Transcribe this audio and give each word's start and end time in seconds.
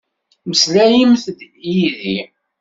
Meslayemt-d 0.49 1.39
yid-i. 1.73 2.17